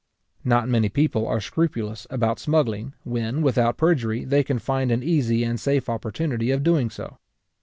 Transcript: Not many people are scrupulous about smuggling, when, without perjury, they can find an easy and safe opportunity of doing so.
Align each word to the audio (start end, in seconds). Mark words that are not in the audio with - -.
Not 0.43 0.67
many 0.67 0.89
people 0.89 1.27
are 1.27 1.39
scrupulous 1.39 2.07
about 2.09 2.39
smuggling, 2.39 2.95
when, 3.03 3.43
without 3.43 3.77
perjury, 3.77 4.25
they 4.25 4.43
can 4.43 4.57
find 4.57 4.91
an 4.91 5.03
easy 5.03 5.43
and 5.43 5.59
safe 5.59 5.87
opportunity 5.87 6.49
of 6.49 6.63
doing 6.63 6.89
so. 6.89 7.19